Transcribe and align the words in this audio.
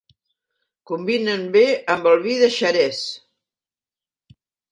Combinen 0.91 1.43
bé 1.57 1.63
amb 1.97 2.09
el 2.13 2.23
vi 2.25 2.39
de 2.45 2.49
Xerès. 2.57 3.03